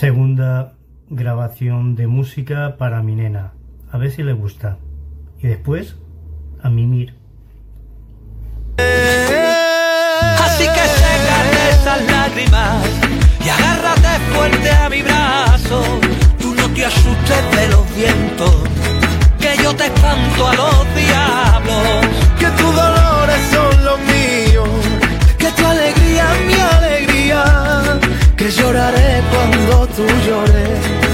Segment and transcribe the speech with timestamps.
[0.00, 0.72] segunda
[1.10, 3.52] grabación de música para mi nena.
[3.92, 4.78] A ver si le gusta.
[5.42, 5.94] Y después,
[6.62, 7.16] a mimir.
[10.38, 12.86] Así que sécate esas lágrimas
[13.44, 15.82] y agárrate fuerte a mi brazo.
[16.38, 18.56] Tú no te asustes de los vientos,
[19.38, 20.94] que yo te espanto a los
[28.50, 31.09] lloraré cuando tú llores,